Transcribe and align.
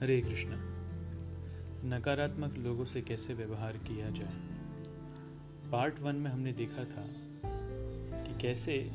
हरे 0.00 0.20
कृष्णा, 0.20 0.56
नकारात्मक 1.96 2.54
लोगों 2.58 2.84
से 2.84 3.02
कैसे 3.02 3.34
व्यवहार 3.34 3.72
किया 3.72 4.10
जाए? 4.10 4.34
पार्ट 5.70 6.00
वन 6.00 6.16
में 6.16 6.30
हमने 6.30 6.52
देखा 6.52 6.84
था 6.84 7.04
कि 8.24 8.38
कैसे 8.40 8.90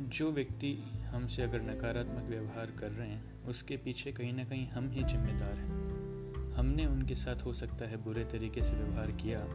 जो 0.00 0.32
व्यक्ति 0.32 0.92
हमसे 1.06 1.42
अगर 1.42 1.62
नकारात्मक 1.62 2.30
व्यवहार 2.30 2.66
कर 2.66 2.90
रहे 2.90 3.08
हैं, 3.08 3.44
उसके 3.44 3.76
पीछे 3.76 4.12
कहीं 4.12 4.32
ना 4.32 4.44
कहीं 4.44 4.68
हम 4.68 4.90
ही 4.90 5.02
जिम्मेदार 5.02 5.52
हैं। 5.52 6.52
हमने 6.52 6.86
उनके 6.86 7.14
साथ 7.14 7.44
हो 7.44 7.54
सकता 7.54 7.88
है 7.88 7.96
बुरे 7.96 8.24
तरीके 8.24 8.62
से 8.62 8.74
व्यवहार 8.74 9.10
किया, 9.10 9.46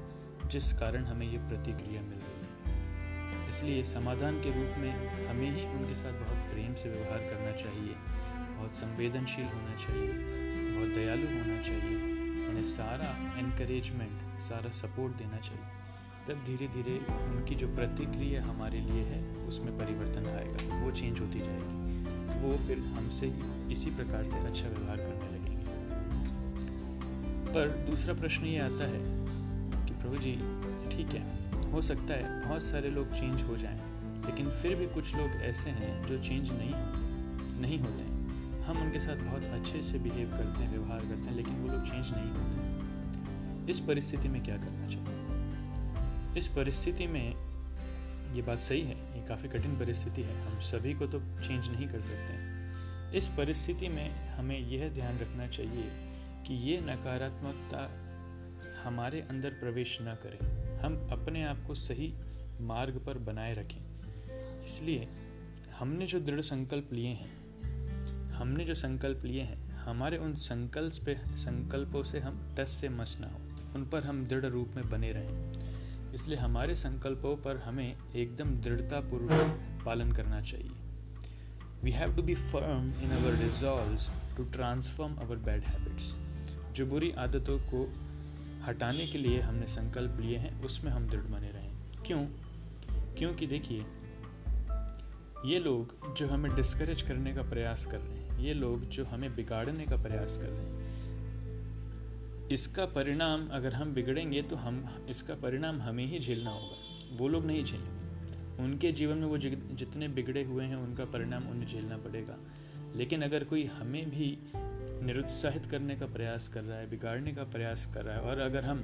जिस 0.47 0.73
कारण 0.73 1.03
हमें 1.03 1.31
ये 1.31 1.37
प्रतिक्रिया 1.37 2.01
मिल 2.01 2.19
रही 2.19 2.71
है। 2.71 3.49
इसलिए 3.49 3.83
समाधान 3.83 4.39
के 4.39 4.49
रूप 4.49 4.77
में 4.77 5.25
हमें 5.27 5.51
ही 5.51 5.65
उनके 5.65 5.95
साथ 5.95 6.13
बहुत 6.13 6.51
प्रेम 6.51 6.73
से 6.73 6.89
व्यवहार 6.89 7.19
करना 7.19 7.51
चाहिए, 7.51 7.95
बहुत 8.55 8.71
संवेदनशील 8.71 9.45
होना 9.45 9.75
चाहिए। 9.75 10.38
बहुत 10.79 10.91
दयालु 10.95 11.27
होना 11.27 11.61
चाहिए। 11.61 11.95
उन्हें 12.49 12.63
सारा 12.63 13.07
इनक्रेजमेंट 13.39 14.41
सारा 14.41 14.69
सपोर्ट 14.73 15.15
देना 15.15 15.37
चाहिए। 15.37 15.65
तब 16.27 16.43
धीरे 16.45 16.67
धीरे 16.67 16.93
उनकी 17.15 17.55
जो 17.55 17.67
प्रतिक्रिया 17.67 18.43
हमारे 18.43 18.79
लिए 18.79 19.03
है, 19.03 19.19
उसमें 19.47 19.71
परिवर्तन 19.77 20.27
आएगा। 20.27 20.77
वो 20.83 20.91
चेंज 20.91 21.19
होती 21.19 21.39
जाएगी। 21.39 22.39
वो 22.39 22.55
फिर 22.67 22.79
हमसे 22.95 23.27
इसी 23.71 23.91
प्रकार 23.91 24.23
से 24.23 24.39
अच्छा 24.39 24.67
व्यवहार 24.67 24.97
करने 24.97 25.27
लगेंगे। 25.31 25.65
पर 27.53 27.75
दूसरा 27.89 28.13
प्रश्न 28.13 28.45
ये 28.45 28.59
आता 28.59 28.87
है 28.87 29.01
कि 29.85 29.93
प्रभु 29.93 30.17
जी, 30.17 30.35
ठीक 30.91 31.13
है, 31.13 31.23
हो 31.71 31.81
सकता 31.81 32.13
है 32.13 32.23
बहुत 32.45 32.63
सारे 32.63 32.89
लोग 32.89 33.11
चेंज 33.11 33.41
हो 33.41 33.57
जाएँ, 33.57 33.81
लेकिन 34.25 34.49
फिर 34.61 34.75
भी 34.75 34.87
कुछ 34.93 35.15
लोग 35.15 35.41
ऐसे 35.43 35.69
हैं 35.71 36.07
जो 36.07 36.23
चेंज 36.23 36.51
नहीं 36.51 36.73
नहीं 37.61 37.79
होते 37.79 38.08
हम 38.69 38.77
उनके 38.77 38.99
साथ 38.99 39.15
बहुत 39.15 39.43
अच्छे 39.43 39.83
से 39.83 39.99
बिहेव 39.99 40.29
करते 40.29 40.63
हैं, 40.63 40.71
व्यवहार 40.71 40.99
करते 40.99 41.21
हैं, 41.21 41.35
लेकिन 41.35 41.53
वो 41.53 41.67
लोग 41.67 41.83
चेंज 41.85 42.11
नहीं 42.17 42.31
होते। 42.31 43.71
इस 43.71 43.79
परिस्थिति 43.79 44.29
में 44.29 44.43
क्या 44.43 44.57
करना 44.57 44.87
चाहिए? 44.87 45.19
इस 46.39 46.47
परिस्थिति 46.47 47.07
में 47.07 47.29
ये 48.33 48.41
बात 48.41 48.59
सही 48.59 48.81
है, 48.81 49.19
ये 49.19 49.25
काफ़ी 49.25 49.49
कठिन 49.49 49.79
परिस्थिति 49.79 50.21
है। 50.21 50.41
हम 50.41 50.59
सभी 50.59 50.93
को 50.93 51.07
तो 51.07 51.19
चेंज 51.19 51.69
नहीं 51.69 51.87
कर 51.87 52.01
सकते 52.01 52.33
हैं। 52.33 52.75
इस 53.11 53.27
परिस्थिति 53.27 53.89
में 53.89 54.27
हमें 54.27 54.59
यह 54.59 54.89
ध्यान 54.89 55.19
रखना 55.19 55.47
चाहिए 55.47 55.91
कि 56.47 56.53
ये 56.53 56.81
नकारात्मकता 56.81 57.91
हमारे 58.83 59.21
अंदर 59.21 59.49
प्रवेश 59.49 59.97
न 60.01 60.05
करे। 60.05 60.39
हम 60.83 61.09
अपने 61.11 61.45
आप 61.45 61.63
को 61.67 61.75
सही 61.75 62.13
मार्ग 62.61 63.03
पर 63.05 63.17
बनाए 63.17 63.53
रखें। 63.53 63.81
इसलिए 64.63 65.07
हमने 65.79 66.05
जो 66.05 66.19
दृढ़ 66.19 66.41
संकल्प 66.41 66.89
लिए 66.93 67.07
हैं 67.07 67.38
हमने 68.39 68.65
जो 68.65 68.75
संकल्प 68.75 69.25
लिए 69.25 69.41
हैं, 69.41 69.71
हमारे 69.71 70.17
उन 70.17 70.33
संकल्प 70.33 70.93
पे, 71.05 71.17
संकल्पों 71.35 72.03
से 72.03 72.19
हम 72.19 72.55
टस 72.59 72.69
से 72.69 72.89
मस 72.89 73.17
ना 73.21 73.27
हो, 73.27 73.39
उन 73.75 73.85
पर 73.85 74.03
हम 74.03 74.25
दृढ़ 74.27 74.45
रूप 74.45 74.71
में 74.75 74.89
बने 74.89 75.11
रहें। 75.11 75.51
इसलिए 76.13 76.37
हमारे 76.37 76.75
संकल्पों 76.75 77.35
पर 77.37 77.57
हमें 77.57 77.97
एकदम 78.15 78.49
दृढ़तापूर्वक 78.61 79.59
पालन 79.85 80.11
करना 80.11 80.41
चाहिए। 80.41 80.71
We 81.83 81.91
have 81.91 82.15
to 82.15 82.21
be 82.21 82.35
firm 82.35 82.93
in 83.01 83.09
our 83.11 83.31
resolve 83.31 83.99
to 84.37 84.43
transform 84.43 85.15
our 85.15 85.35
bad 85.35 85.63
habits 85.63 86.15
जो 86.71 86.85
बुरी 86.85 87.11
आदतों 87.11 87.59
को 87.59 87.93
हटाने 88.65 89.07
के 89.07 89.17
लिए 89.17 89.41
हमने 89.41 89.67
संकल्प 89.67 90.17
लिए 90.19 90.37
हैं, 90.37 90.63
उसमें 90.63 90.91
हम 90.91 91.07
दृढ़ 91.07 91.21
बने 91.21 91.51
रहें। 91.51 91.71
क्यों? 92.05 92.25
क्योंकि 93.13 93.47
देखिए, 93.47 93.85
ये 95.45 95.59
लोग 95.59 96.15
जो 96.15 96.27
हमें 96.27 96.55
डिस्करेज 96.55 97.01
करने 97.01 97.33
का 97.33 97.41
प्रयास 97.41 97.85
कर 97.85 97.97
रहे 97.97 98.17
हैं 98.17 98.18
ये 98.39 98.53
लोग 98.53 98.89
जो 98.89 99.05
हमें 99.05 99.35
बिगाड़ने 99.35 99.85
का 99.85 99.95
प्रयास 99.95 100.37
कर 100.37 100.47
रहे 100.47 100.65
हैं, 100.65 100.79
इसका 102.49 102.85
परिणाम 102.85 103.47
अगर 103.47 103.73
हम 103.73 103.93
बिगड़ेंगे 103.93 104.41
तो 104.41 104.55
हम, 104.55 105.05
इसका 105.09 105.35
परिणाम 105.35 105.81
हमें 105.81 106.05
ही 106.05 106.19
झेलना 106.19 106.49
होगा। 106.49 107.17
वो 107.17 107.27
लोग 107.27 107.45
नहीं 107.45 107.63
झेलेंगे। 107.63 107.99
उनके 108.63 108.91
जीवन 108.91 109.17
में 109.17 109.27
वो 109.27 109.37
जितने 109.37 110.07
बिगड़े 110.07 110.43
हुए 110.43 110.65
हैं, 110.65 110.75
उनका 110.75 111.05
परिणाम 111.05 111.47
उन्हें 111.47 111.67
झेलना 111.67 111.97
पड़ेगा। 111.97 112.37
लेकिन 112.95 113.21
अगर 113.21 113.43
कोई 113.43 113.63
हमें 113.65 114.09
भी 114.09 114.37
निरुत्साहित 115.05 115.65
करने 115.65 115.95
का 115.95 116.05
प्रयास 116.05 116.47
कर 116.47 116.63
रहा 116.63 116.77
है, 116.77 116.89
बिगाड़ने 116.89 117.31
का 117.31 117.43
प्रयास 117.43 117.85
कर 117.93 118.05
रहा 118.05 118.15
है, 118.15 118.21
और 118.21 118.39
अगर 118.39 118.65
हम 118.65 118.79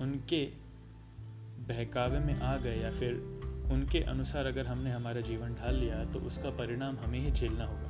उनके 0.00 0.44
बहकावे 1.68 2.18
में 2.18 2.40
आ 2.40 2.56
गए 2.56 2.76
या 2.80 2.90
फिर 2.90 3.14
उनके 3.72 4.00
अनुसार 4.04 4.46
अगर 4.46 4.66
हमने 4.66 4.90
हमारा 4.90 5.20
जीवन 5.20 5.54
ढाल 5.54 5.74
लिया 5.74 6.04
तो 6.04 6.18
उसका 6.20 6.50
परिणाम 6.50 6.96
हमें 6.96 7.18
ही 7.18 7.30
झेलना 7.30 7.64
होगा। 7.64 7.89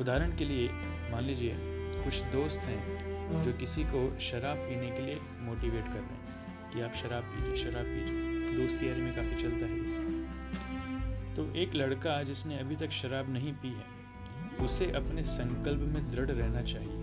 उदाहरण 0.00 0.36
के 0.36 0.44
लिए 0.44 0.68
मान 1.12 1.24
लीजिए 1.24 1.54
कुछ 1.94 2.22
दोस्त 2.32 2.66
हैं 2.66 3.42
जो 3.44 3.52
किसी 3.52 3.84
को 3.84 4.00
शराब 4.20 4.56
पीने 4.58 4.90
के 4.90 5.02
लिए 5.02 5.18
मोटिवेट 5.40 5.84
कर 5.84 6.00
रहे 6.00 6.16
हैं 6.16 6.72
कि 6.72 6.80
आप 6.80 6.92
शराब 6.94 7.24
पीजिए 7.24 7.56
शराब 7.64 7.84
पीजिए। 7.84 8.56
दोस्ती 8.56 8.88
यारी 8.88 9.02
में 9.02 9.14
काफ़ी 9.14 9.42
चलता 9.42 9.66
है 9.66 11.34
तो 11.34 11.52
एक 11.54 11.74
लड़का 11.74 12.22
जिसने 12.22 12.58
अभी 12.58 12.76
तक 12.76 12.90
शराब 12.92 13.32
नहीं 13.32 13.52
पी 13.52 13.68
है 13.68 14.64
उसे 14.64 14.90
अपने 14.92 15.22
संकल्प 15.22 15.80
में 15.92 16.08
दृढ़ 16.10 16.30
रहना 16.30 16.62
चाहिए। 16.62 16.96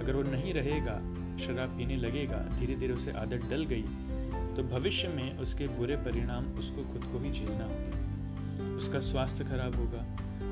अगर 0.00 0.16
वो 0.16 0.22
नहीं 0.22 0.52
रहेगा 0.54 0.96
शराब 1.38 1.76
पीने 1.78 1.96
लगेगा 1.96 2.38
धीरे 2.58 2.74
धीरे 2.74 2.94
उसे 2.94 3.10
आदत 3.10 3.48
डल 3.50 3.64
गई 3.64 3.82
तो 4.56 4.62
भविष्य 4.68 5.08
में 5.08 5.38
उसके 5.38 5.68
बुरे 5.68 5.96
परिणाम 5.96 6.46
उसको 6.58 6.84
खुद 6.84 7.04
को 7.04 7.18
ही 7.18 7.30
झेलना 7.32 7.64
होंगे। 7.64 8.76
उसका 8.76 9.00
स्वास्थ्य 9.00 9.44
खराब 9.44 9.76
होगा 9.76 10.02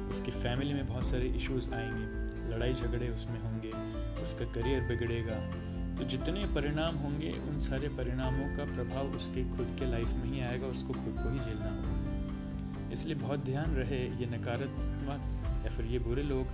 उसकी 0.09 0.31
फैमिली 0.31 0.75
में 0.75 0.87
बहुत 0.87 1.07
सारे 1.07 1.27
इश्यूज़ 1.27 1.71
आएँगे, 1.71 2.27
लड़ाई 2.55 2.75
झगड़े 2.75 3.09
उसमें 3.09 3.43
होंगे, 3.43 3.71
उसका 4.23 4.45
करियर 4.45 4.81
बिगड़ेगा। 4.81 5.67
तो 5.97 6.05
जितने 6.05 6.47
परिणाम 6.47 6.97
होंगे, 6.97 7.33
उन 7.33 7.59
सारे 7.59 7.89
परिणामों 7.89 8.57
का 8.57 8.65
प्रभाव 8.65 9.07
उसके 9.07 9.57
खुद 9.57 9.77
के 9.79 9.91
लाइफ 9.91 10.13
में 10.13 10.25
ही 10.25 10.41
आएगा, 10.41 10.67
उसको 10.67 10.93
खुद 10.93 11.17
को 11.23 11.33
ही 11.33 11.39
झेलना 11.39 11.71
होगा। 11.71 12.93
इसलिए 12.93 13.15
बहुत 13.15 13.41
ध्यान 13.41 13.75
रहे, 13.75 14.07
ये 14.07 14.27
नकारात्मक 14.27 15.43
या 15.67 15.73
फिर 15.73 15.87
ये 15.87 15.99
बुरे 15.99 16.23
लोग, 16.23 16.47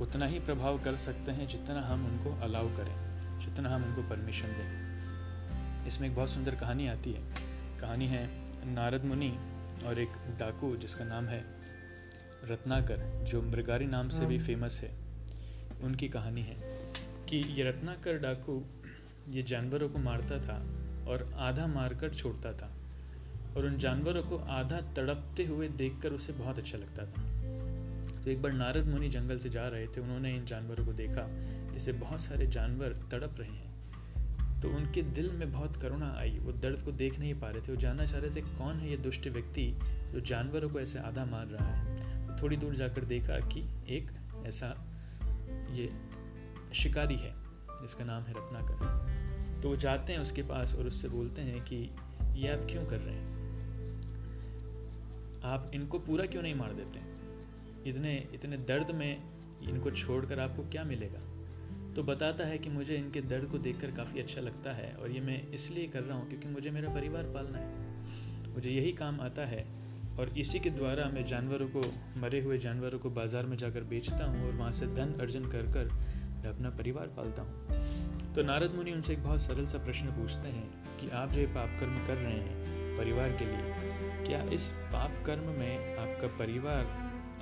उतना 0.00 0.26
ही 0.26 0.40
प्रभाव 0.40 0.78
कर 0.78 0.96
सकते 0.96 1.32
हैं 1.32 1.48
जितना 1.48 1.80
हम 1.80 2.06
उनको 2.06 2.40
अलाउ 2.42 2.68
करें, 2.68 3.20
जितना 3.40 3.74
हम 3.74 3.84
उनको 3.84 4.02
परमिशन 4.02 4.48
दें। 4.48 4.90
इसमें 5.86 6.08
एक 6.08 6.14
बहुत 6.14 6.30
सुंदर 6.30 6.54
कहानी 6.54 6.88
आती 6.88 7.12
है। 7.12 7.20
कहानी 7.80 8.06
है 8.06 8.26
नारद 8.66 9.04
मुनि 9.04 9.38
और 9.86 9.98
एक 9.98 10.08
डाकू 10.38 10.76
जिसका 10.76 11.04
नाम 11.04 11.24
है 11.24 11.59
रत्नाकर 12.44 13.24
जो 13.28 13.42
मृगारी 13.42 13.86
नाम 13.86 14.08
से 14.08 14.26
भी 14.26 14.38
फ़ेमस 14.38 14.80
है 14.82 14.90
उनकी 15.82 16.08
कहानी 16.08 16.42
है 16.42 16.56
कि 17.28 17.36
ये 17.36 17.64
रत्नाकर 17.64 18.18
डाकू 18.18 18.62
ये 19.28 19.42
जानवरों 19.42 19.88
को 19.88 19.98
मारता 19.98 20.38
था 20.38 20.56
और 21.08 21.32
आधा 21.38 21.66
मारकर 21.66 22.10
छोड़ता 22.10 22.52
था 22.52 22.70
और 23.56 23.66
उन 23.66 23.78
जानवरों 23.78 24.22
को 24.22 24.36
आधा 24.36 24.80
तड़पते 24.80 25.44
हुए 25.44 25.68
देखकर 25.68 26.12
उसे 26.12 26.32
बहुत 26.32 26.58
अच्छा 26.58 26.78
लगता 26.78 27.06
था। 27.06 27.28
तो 28.24 28.30
एक 28.30 28.42
बार 28.42 28.52
नारद 28.52 28.86
मुनि 28.86 29.08
जंगल 29.08 29.38
से 29.38 29.50
जा 29.50 29.68
रहे 29.68 29.86
थे 29.86 30.00
उन्होंने 30.00 30.36
इन 30.36 30.44
जानवरों 30.44 30.86
को 30.86 30.92
देखा 30.92 31.26
इसे 31.76 31.92
बहुत 31.92 32.20
सारे 32.20 32.46
जानवर 32.46 32.92
तड़प 33.10 33.34
रहे 33.38 33.50
हैं। 33.50 34.60
तो 34.60 34.68
उनके 34.68 35.02
दिल 35.02 35.30
में 35.30 35.52
बहुत 35.52 35.76
करुणा 35.76 36.14
आई 36.18 36.30
वो 36.30 36.52
दर्द 36.52 36.82
को 36.82 36.92
देख 36.92 37.18
नहीं 37.18 37.34
पा 37.34 37.48
रहे 37.48 37.60
थे 37.60 37.72
वो 37.72 37.76
जानना 37.76 38.06
चाह 38.06 38.20
रहे 38.20 38.30
थे 38.30 38.40
कौन 38.40 38.76
है 38.76 38.90
ये 38.90 38.96
दुष्ट 38.96 39.26
व्यक्ति 39.26 39.78
जो 40.12 40.20
जानवरों 40.20 40.70
को 40.70 40.80
ऐसे 40.80 40.98
आधा 40.98 41.24
मार 41.24 41.46
रहा 41.46 41.66
है। 41.66 42.19
थोड़ी 42.42 42.56
दूर 42.56 42.74
जाकर 42.74 43.04
देखा 43.04 43.48
कि 43.48 43.64
एक 43.88 44.10
ऐसा 44.46 44.86
ये 45.72 45.92
शिकारी 46.74 47.16
है, 47.16 47.34
जिसका 47.82 48.04
नाम 48.04 48.22
है 48.22 48.32
रत्नाकर। 48.32 49.10
तो 49.62 49.68
वो 49.68 49.76
जाते 49.76 50.12
हैं 50.12 50.20
उसके 50.20 50.42
पास 50.42 50.74
और 50.74 50.86
उससे 50.86 51.08
बोलते 51.08 51.42
हैं 51.42 51.64
कि, 51.64 51.90
ये 52.40 52.48
आप 52.48 52.68
क्यों 52.70 52.86
कर 52.86 52.98
रहे 52.98 53.14
हैं? 53.14 53.40
आप 55.44 55.70
इनको 55.74 55.98
पूरा 55.98 56.26
क्यों 56.26 56.42
नहीं 56.42 56.54
मार 56.54 56.72
देते? 56.72 57.00
इतने 57.90 58.28
इतने 58.34 58.56
दर्द 58.56 58.90
में 58.90 59.22
इनको 59.68 59.90
छोड़कर 59.90 60.40
आपको 60.40 60.62
क्या 60.62 60.84
मिलेगा? 60.84 61.20
तो 61.94 62.02
बताता 62.02 62.44
है 62.44 62.58
कि 62.58 62.70
मुझे 62.70 62.96
इनके 62.96 63.20
दर्द 63.20 63.44
को 63.44 63.58
देखकर 63.58 63.90
काफ़ी 63.90 64.20
अच्छा 64.20 64.40
लगता 64.40 64.72
है 64.72 64.92
और 64.92 65.10
ये 65.10 65.20
मैं 65.20 65.48
इसलिए 65.48 65.88
कर 65.88 66.02
रहा 66.02 66.18
हूँ 66.18 66.28
क्योंकि 66.28 66.48
मुझे 66.48 66.70
मेरा 66.70 66.88
परिवार 66.94 67.22
पालना 67.22 67.58
है। 67.58 67.90
मुझे 68.54 68.70
यही 68.70 68.92
काम 68.92 69.20
आता 69.20 69.46
है 69.46 69.79
और 70.18 70.38
इसी 70.38 70.58
के 70.60 70.70
द्वारा 70.70 71.04
मैं 71.04 71.24
जानवरों 71.26 71.68
को, 71.68 71.82
मरे 72.20 72.40
हुए 72.40 72.58
जानवरों 72.58 72.98
को 72.98 73.10
बाज़ार 73.10 73.46
में 73.46 73.56
जाकर 73.56 73.84
बेचता 73.84 74.24
हूँ 74.24 74.46
और 74.46 74.52
वहाँ 74.52 74.72
से 74.72 74.86
धन 74.86 75.14
अर्जन 75.20 75.44
कर 75.44 75.66
कर 75.66 75.92
मैं 76.42 76.48
अपना 76.48 76.70
परिवार 76.70 77.06
पालता 77.06 77.42
हूँ। 77.42 78.32
तो 78.34 78.42
नारद 78.42 78.74
मुनि 78.74 78.92
उनसे 78.92 79.12
एक 79.12 79.22
बहुत 79.24 79.40
सरल 79.40 79.66
सा 79.66 79.78
प्रश्न 79.78 80.06
पूछते 80.06 80.48
हैं 80.48 80.98
कि 81.00 81.08
आप 81.10 81.30
जो 81.30 81.40
ये 81.40 81.46
पाप 81.46 81.76
कर्म 81.80 81.98
कर 82.06 82.16
रहे 82.16 82.32
हैं 82.32 82.96
परिवार 82.96 83.32
के 83.32 83.44
लिए, 83.44 84.26
क्या 84.26 84.42
इस 84.52 84.66
पाप 84.92 85.22
कर्म 85.26 85.48
में 85.58 85.96
आपका 85.96 86.28
परिवार 86.38 86.84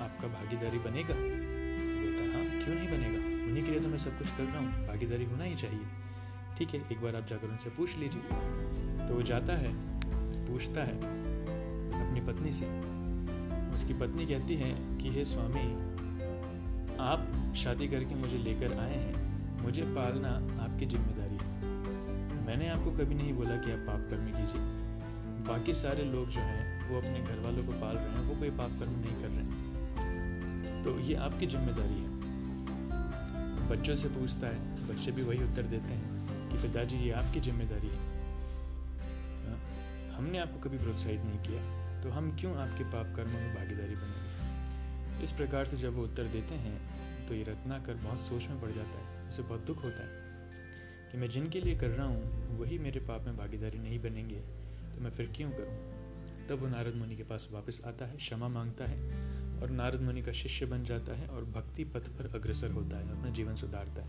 आपका 0.00 0.28
भागीदारी 0.28 0.78
बनेगा? 0.78 1.14
बोलता 1.14 2.32
हाँ 2.34 2.44
क्यों 2.64 2.74
नहीं 2.74 2.88
बनेगा? 2.88 3.24
उन्हीं 3.48 3.64
के 3.64 3.70
लिए 3.70 3.80
तो 3.80 3.88
मैं 3.88 3.98
सब 3.98 4.18
कुछ 4.18 4.30
कर 4.30 4.42
रहा 4.42 4.58
हूँ, 4.58 4.86
भागीदारी 4.86 5.24
होना 5.24 5.44
ही 5.44 5.54
चाहिए। 5.54 5.86
ठीक 6.58 6.74
है, 6.74 6.80
एक 6.92 7.00
बार 7.02 7.16
आप 7.16 7.26
जाकर 7.26 7.48
उनसे 7.48 7.70
पूछ 7.70 7.96
लीजिए। 7.96 8.22
तो 9.08 9.14
वो 9.14 9.22
जाता 9.22 9.52
है, 9.52 9.72
पूछता 10.46 10.84
है 10.84 11.26
अपनी 12.08 12.20
पत्नी 12.22 12.52
से। 12.52 12.66
उसकी 13.76 13.94
पत्नी 13.94 14.26
कहती 14.26 14.54
है 14.56 14.70
कि 14.98 15.10
हे 15.10 15.24
स्वामी 15.24 15.64
आप 17.00 17.52
शादी 17.56 17.88
करके 17.88 18.14
मुझे 18.14 18.38
लेकर 18.38 18.72
आए 18.78 18.94
हैं। 18.94 19.62
मुझे 19.62 19.82
पालना 19.94 20.28
आपकी 20.64 20.86
ज़िम्मेदारी 20.86 21.36
है। 21.36 22.46
मैंने 22.46 22.68
आपको 22.68 22.90
कभी 22.90 23.14
नहीं 23.14 23.32
बोला 23.32 23.56
कि 23.56 23.72
आप 23.72 23.78
पाप 23.86 24.06
कर्म 24.10 24.26
कीजिए। 24.26 24.62
बाकी 25.48 25.74
सारे 25.74 26.04
लोग 26.04 26.28
जो 26.28 26.40
हैं 26.40 26.90
वो 26.90 26.98
अपने 26.98 27.20
घर 27.20 27.40
वालों 27.40 27.64
को 27.64 27.72
पाल 27.72 27.96
रहे 27.96 28.10
हैं 28.10 28.22
वो 28.28 28.34
कोई 28.36 28.50
पाप 28.50 28.78
कर्म 28.80 28.92
नहीं 28.92 29.16
कर 29.22 29.28
रहे 29.28 29.44
हैं। 29.44 30.82
तो 30.84 30.98
ये 31.00 31.14
आपकी 31.26 31.46
ज़िम्मेदारी 31.46 32.00
है। 32.00 32.16
बच्चों 33.68 33.96
से 33.96 34.08
पूछता 34.08 34.46
है 34.46 34.86
बच्चे 34.88 35.12
भी 35.12 35.22
वही 35.22 35.42
उत्तर 35.44 35.62
देते 35.62 35.94
हैं 35.94 36.50
कि 36.50 36.62
पिताजी 36.62 36.96
ये 36.96 37.10
आपकी 37.14 37.40
ज़िम्मेदारी 37.40 37.88
है। 37.88 38.00
हाँ, 39.44 39.58
हमने 40.16 40.38
आपको 40.38 40.68
कभी 40.68 40.78
प्रोत्साहित 40.78 41.20
नहीं 41.20 41.38
किया। 41.38 41.86
तो 42.02 42.10
हम 42.10 42.36
क्यों 42.40 42.56
आपके 42.56 42.84
पाप 42.84 43.12
कर्मों 43.16 43.40
में 43.40 43.54
भागीदारी 43.54 43.94
बनेंगे 43.94 45.22
इस 45.22 45.32
प्रकार 45.32 45.64
से 45.64 45.76
जब 45.76 45.94
वो 45.94 46.02
उत्तर 46.02 46.24
देते 46.24 46.54
हैं 46.54 46.98
तो 47.28 47.34
ये 47.34 47.42
रत्नाकर 47.42 47.94
बहुत 47.94 48.20
सोच 48.20 48.46
में 48.46 48.60
पड़ 48.60 48.70
जाता 48.70 48.98
है। 48.98 49.28
उसे 49.28 49.42
बहुत 49.42 49.66
दुख 49.66 49.84
होता 49.84 50.02
है 50.02 50.08
कि 51.12 51.18
मैं 51.18 51.30
जिनके 51.30 51.60
लिए 51.60 51.76
कर 51.76 51.88
रहा 51.88 52.06
हूँ, 52.06 52.58
वही 52.58 52.78
मेरे 52.78 53.00
पाप 53.00 53.24
में 53.24 53.36
भागीदारी 53.36 53.78
नहीं 53.78 53.98
बनेंगे। 53.98 54.40
तो 54.94 55.00
मैं 55.00 55.10
फिर 55.10 55.32
क्यों 55.36 55.50
करूँ? 55.50 55.98
तब 56.48 56.54
वो 56.60 56.68
नारद 56.68 56.94
मुनि 56.94 57.16
के 57.16 57.22
पास 57.22 57.48
वापस 57.52 57.82
आता 57.86 58.04
है, 58.04 58.16
क्षमा 58.16 58.48
माँगता 58.48 58.84
है 58.84 59.02
और 59.62 59.70
नारद 59.70 60.00
मुनि 60.00 60.22
का 60.22 60.32
शिष्य 60.32 60.66
बन 60.66 60.84
जाता 60.84 61.16
है 61.16 61.28
और 61.28 61.44
भक्ति 61.44 61.84
पथ 61.84 62.08
पर 62.08 62.32
अग्रसर 62.34 62.70
होता 62.70 62.96
है, 62.96 63.18
अपना 63.18 63.30
जीवन 63.30 63.56
सुधारता 63.56 64.02
है। 64.02 64.08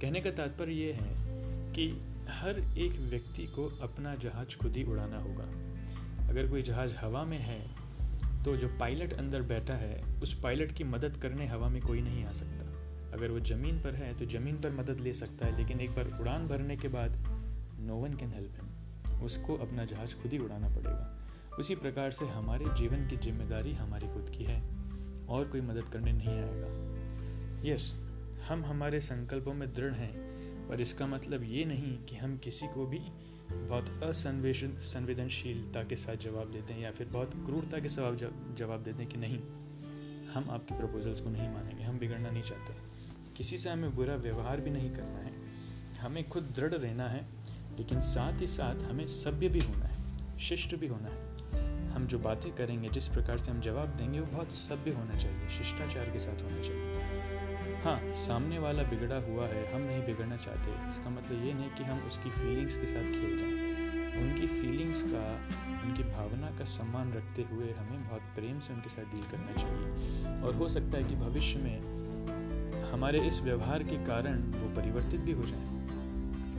कहने 0.00 0.20
का 0.20 0.30
तात्पर्य 0.30 0.72
यह 0.72 0.96
है 0.96 1.14
कि 1.72 1.88
हर 2.28 2.58
एक 2.78 2.92
व्यक्ति 3.00 3.46
को 3.46 3.78
अपना 3.82 4.14
जहाज़ 4.14 4.56
खुद 4.56 4.76
ही 4.76 4.84
उड़ाना 4.84 5.18
होगा। 5.18 5.71
अगर 6.32 6.46
कोई 6.46 6.62
जहाज़ 6.62 6.94
हवा 6.96 7.24
में 7.24 7.38
है 7.40 7.60
तो 8.44 8.56
जो 8.56 8.68
पायलट 8.80 9.12
अंदर 9.14 9.42
बैठा 9.44 9.74
है, 9.74 10.02
उस 10.22 10.32
पायलट 10.42 10.72
की 10.72 10.84
मदद 10.86 11.16
करने 11.16 11.46
हवा 11.46 11.68
में 11.68 11.80
कोई 11.82 12.00
नहीं 12.02 12.24
आ 12.24 12.32
सकता। 12.32 12.68
अगर 13.12 13.30
वो 13.30 13.40
ज़मीन 13.42 13.82
पर 13.82 13.94
है 13.94 14.12
तो 14.18 14.26
ज़मीन 14.28 14.56
पर 14.56 14.70
मदद 14.72 15.00
ले 15.00 15.12
सकता 15.14 15.46
है, 15.46 15.56
लेकिन 15.56 15.80
एक 15.80 15.90
बार 15.90 16.10
उड़ान 16.20 16.46
भरने 16.48 16.76
के 16.76 16.88
बाद 16.88 17.16
no 17.80 17.96
one 17.96 18.14
can 18.14 18.32
help 18.32 18.56
him 18.56 19.20
उसको 19.22 19.56
अपना 19.56 19.84
जहाज़ 19.84 20.14
खुद 20.22 20.32
ही 20.32 20.38
उड़ाना 20.38 20.68
पड़ेगा। 20.68 21.56
उसी 21.58 21.74
प्रकार 21.74 22.10
से 22.10 22.26
हमारे 22.28 22.74
जीवन 22.78 23.06
की 23.08 23.16
ज़िम्मेदारी 23.18 23.72
हमारी 23.74 24.08
खुद 24.08 24.30
की 24.36 24.44
है, 24.44 24.60
और 25.28 25.48
कोई 25.48 25.60
मदद 25.60 25.88
करने 25.88 26.12
नहीं 26.12 26.38
आएगा। 26.38 27.70
यस 27.70 27.94
हम 28.48 28.64
हमारे 28.64 29.00
संकल्पों 29.02 29.54
में 29.54 29.72
दृढ़ 29.72 29.92
हैं 29.94 30.12
पर 30.68 30.80
इसका 30.80 31.06
मतलब 31.06 31.42
ये 31.44 31.64
नहीं 31.64 31.96
कि 31.98 32.16
हम 32.16 32.36
किसी 32.38 32.66
को 32.66 32.86
भी 32.86 32.98
बहुत 33.52 34.02
असंवेशन, 34.02 34.68
संवेदनशीलता 34.68 35.82
के 35.82 35.96
साथ 35.96 36.16
जवाब 36.16 36.52
देते 36.52 36.74
हैं 36.74 36.80
या 36.80 36.90
फिर 36.90 37.06
बहुत 37.06 37.34
क्रूरता 37.34 37.78
के 37.78 37.88
साथ 37.88 38.16
जवाब 38.56 38.82
देते 38.82 39.02
हैं 39.02 39.08
कि 39.08 39.18
नहीं, 39.18 39.38
हम 40.34 40.50
आपके 40.50 40.74
प्रपोजल्स 40.74 41.20
को 41.20 41.30
नहीं 41.30 41.48
मानेंगे, 41.48 41.84
हम 41.84 41.98
बिगड़ना 41.98 42.30
नहीं 42.30 42.42
चाहते। 42.42 42.74
किसी 43.36 43.58
से 43.58 43.70
हमें 43.70 43.94
बुरा 43.94 44.14
व्यवहार 44.16 44.60
भी 44.60 44.70
नहीं 44.70 44.90
करना 44.90 45.18
है, 45.18 45.32
हमें 46.00 46.24
खुद 46.28 46.52
दृढ़ 46.56 46.74
रहना 46.74 47.08
है, 47.08 47.26
लेकिन 47.78 48.00
साथ 48.00 48.40
ही 48.40 48.46
साथ 48.46 48.82
हमें 48.82 49.06
सभ्य 49.06 49.48
भी 49.48 49.60
होना 49.60 49.84
है, 49.84 50.38
शिष्ट 50.38 50.74
भी 50.76 50.86
होना 50.86 51.08
है। 51.08 51.90
हम 51.90 52.06
जो 52.06 52.18
बातें 52.18 52.52
करेंगे, 52.52 52.88
जिस 52.88 53.08
प्रकार 53.08 53.38
से 53.38 53.50
हम 53.50 53.60
जवाब 53.60 53.88
देंगे, 53.88 54.20
वो 54.20 54.26
बहुत 54.26 54.52
सभ्य 54.52 54.90
होना 54.90 55.18
चाहिए, 55.18 55.48
शिष्टाचार 55.48 56.10
के 56.10 56.18
साथ 56.18 56.42
होना 56.42 56.60
चाहिए। 56.60 57.21
हाँ 57.84 58.00
सामने 58.14 58.58
वाला 58.58 58.82
बिगड़ा 58.82 59.16
हुआ 59.16 59.46
है, 59.46 59.62
हम 59.72 59.80
नहीं 59.80 60.02
बिगड़ना 60.06 60.36
चाहते। 60.36 60.88
इसका 60.88 61.10
मतलब 61.10 61.44
ये 61.44 61.52
नहीं 61.52 61.70
कि 61.70 61.84
हम 61.84 61.98
उसकी 62.06 62.30
फीलिंग्स 62.30 62.76
के 62.76 62.86
साथ 62.86 63.08
खेल 63.12 63.36
जाएँ 63.38 63.70
उनकी 64.12 64.46
फीलिंग्स 64.46 65.02
का, 65.02 65.22
उनकी 65.84 66.02
भावना 66.02 66.50
का 66.50 66.64
सम्मान 66.64 67.12
रखते 67.12 67.42
हुए 67.42 67.72
हमें 67.72 68.08
बहुत 68.08 68.22
प्रेम 68.34 68.60
से 68.60 68.72
उनके 68.74 68.88
साथ 68.88 69.04
डील 69.04 69.24
करना 69.30 69.52
चाहिए। 69.52 70.40
और 70.42 70.54
हो 70.54 70.68
सकता 70.68 70.98
है 70.98 71.04
कि 71.04 71.16
भविष्य 71.16 71.58
में 71.58 72.90
हमारे 72.92 73.20
इस 73.20 73.42
व्यवहार 73.42 73.82
के 73.82 73.96
कारण 74.04 74.42
वो 74.52 74.68
परिवर्तित 74.74 75.20
भी 75.20 75.32
हो 75.32 75.42
जाए, 75.42 75.66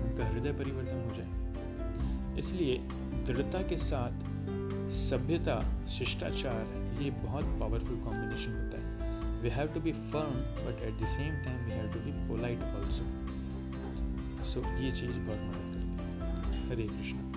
उनका 0.04 0.26
हृदय 0.26 0.54
परिवर्तन 0.54 1.04
हो 1.10 1.16
जाए। 1.16 2.38
इसलिए 2.40 2.78
दृढ़ता 3.26 3.62
के 3.62 3.78
साथ 3.78 4.32
सभ्यता, 4.92 5.86
शिष्टाचार, 5.88 6.66
ये 7.02 7.12
बहुत 7.12 7.46
powerful 7.60 7.98
combination 7.98 8.63
we 9.44 9.50
have 9.50 9.68
to 9.68 9.80
be 9.80 9.92
firm 9.92 10.36
but 10.66 10.82
at 10.84 10.94
the 11.02 11.08
same 11.08 11.34
time 11.46 11.66
we 11.66 11.72
have 11.72 11.94
to 11.94 12.00
be 12.00 12.12
polite 12.28 12.62
also 12.64 13.06
so 14.44 14.62
ये 14.80 14.92
चीज़ 14.92 15.18
बहुत 15.20 15.42
मदद 15.42 15.72
करती 15.74 16.56
है। 16.56 16.68
हरे 16.70 16.84
कृष्ण। 16.84 17.33